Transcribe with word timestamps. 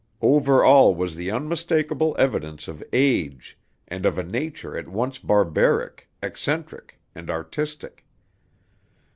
Over 0.23 0.63
all 0.63 0.95
was 0.95 1.13
the 1.15 1.29
unmistakable 1.29 2.15
evidence 2.17 2.67
of 2.67 2.83
age, 2.91 3.55
and 3.87 4.03
of 4.03 4.17
a 4.17 4.23
nature 4.23 4.75
at 4.75 4.87
once 4.87 5.19
barbaric, 5.19 6.09
eccentric, 6.23 6.99
and 7.13 7.29
artistic. 7.29 8.03